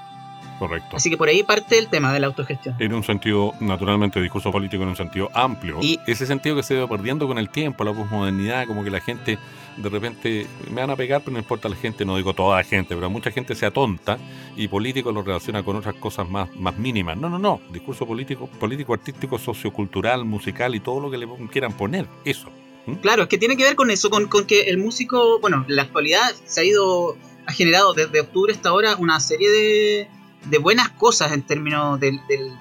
[0.59, 0.95] Correcto.
[0.95, 2.75] Así que por ahí parte el tema de la autogestión.
[2.77, 5.79] En un sentido, naturalmente, discurso político en un sentido amplio.
[5.81, 9.01] Y ese sentido que se va perdiendo con el tiempo, la posmodernidad, como que la
[9.01, 9.39] gente
[9.77, 12.63] de repente me van a pegar, pero no importa la gente, no digo toda la
[12.63, 14.17] gente, pero mucha gente se atonta
[14.55, 17.17] y político lo relaciona con otras cosas más, más mínimas.
[17.17, 17.61] No, no, no.
[17.71, 22.07] Discurso político, político, artístico, sociocultural, musical y todo lo que le quieran poner.
[22.25, 22.49] Eso.
[22.85, 22.93] ¿Mm?
[22.95, 25.75] Claro, es que tiene que ver con eso, con, con que el músico, bueno, en
[25.75, 27.15] la actualidad se ha ido,
[27.45, 30.09] ha generado desde octubre hasta ahora una serie de
[30.45, 32.19] de buenas cosas en términos de,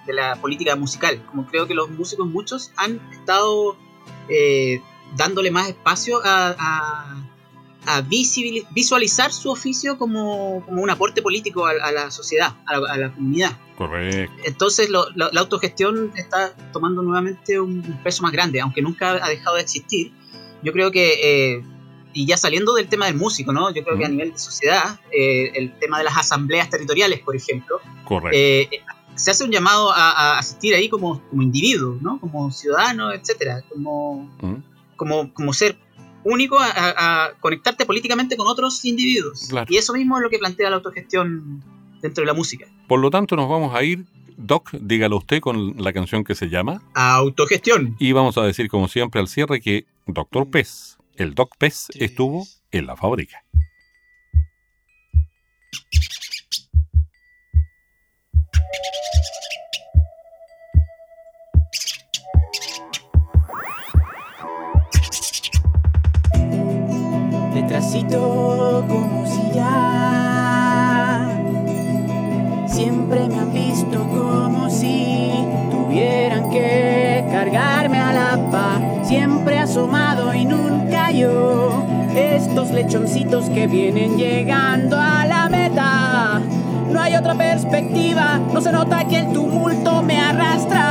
[0.09, 1.23] la política musical.
[1.27, 3.77] Como creo que los músicos muchos han estado
[4.29, 4.81] eh,
[5.17, 6.55] dándole más espacio a,
[7.87, 13.57] a, visualizar su oficio como, un aporte político a, la sociedad, a la, comunidad.
[13.77, 14.33] Correcto.
[14.45, 19.63] Entonces la autogestión está tomando nuevamente un, peso más grande, aunque nunca ha dejado de
[19.63, 20.13] existir.
[20.63, 21.55] Yo creo que...
[21.55, 21.65] Eh,
[22.13, 23.73] y ya saliendo del tema del músico, ¿no?
[23.73, 27.37] Yo creo que a nivel de sociedad, eh, el tema de las asambleas territoriales, por
[27.37, 27.81] ejemplo,
[28.33, 28.69] eh,
[29.15, 32.19] se hace un llamado a, asistir ahí como, como individuo, ¿no?
[32.21, 34.31] Como ciudadano, etcétera, como,
[34.97, 35.77] como, como ser
[36.25, 39.51] único a, conectarte políticamente con otros individuos.
[39.69, 41.63] Y eso mismo es lo que plantea la autogestión
[42.01, 42.67] dentro de la música.
[42.89, 44.05] Por lo tanto, nos vamos a ir
[44.43, 47.95] Doc, dígalo usted con la canción que se llama Autogestión.
[47.99, 52.47] Y vamos a decir, como siempre, al cierre que Doctor Pez el Doc Pez estuvo
[52.71, 53.45] en la fábrica.
[67.53, 71.29] Detrásito como si ya
[72.67, 75.33] siempre me han visto como si
[75.71, 80.10] tuvieran que cargarme a la paz, siempre nunca
[82.41, 86.41] estos lechoncitos que vienen llegando a la meta.
[86.91, 90.90] No hay otra perspectiva, no se nota que el tumulto me arrastra.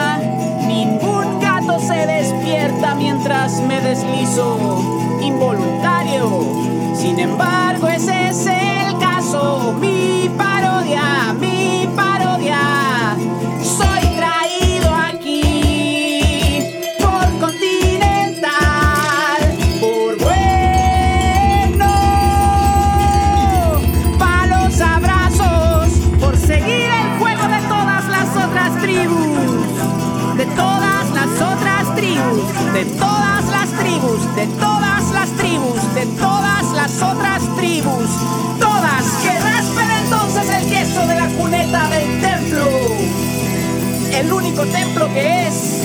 [44.65, 45.81] Templo que es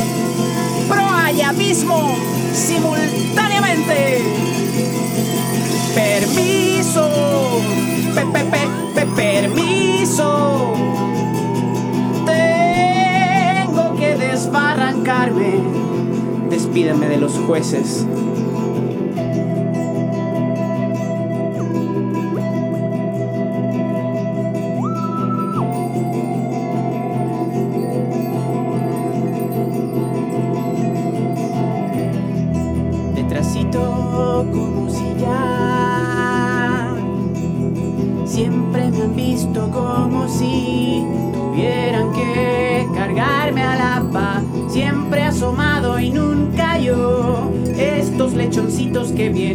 [0.89, 2.17] proa y abismo
[2.53, 4.23] simultáneamente.
[5.95, 7.61] Permiso,
[8.15, 8.45] pe, pe,
[8.95, 10.75] pe, permiso.
[12.27, 15.85] Tengo que desbarrancarme
[16.55, 18.07] despídame de los jueces.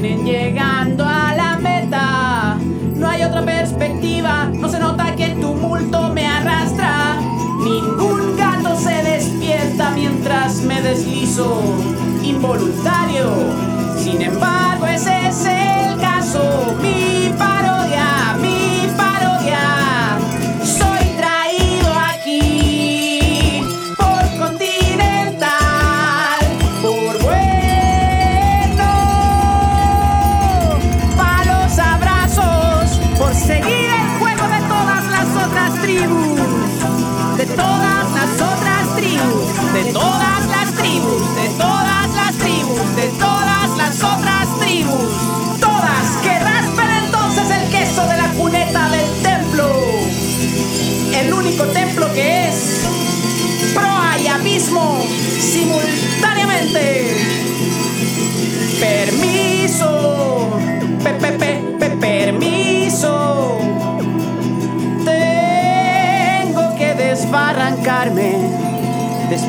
[0.02, 2.58] Vienen llegando a la meta.
[2.96, 7.18] No hay otra perspectiva, no se nota que el tumulto me arrastra.
[7.60, 11.62] Ningún gato se despierta mientras me deslizo,
[12.24, 13.30] involuntario.
[13.98, 15.49] Sin embargo, ese es el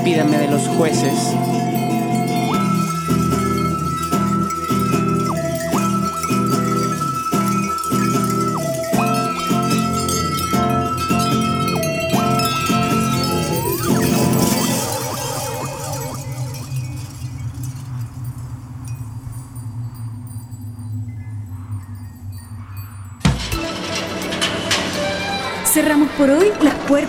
[0.02, 1.49] Despídame de los jueces.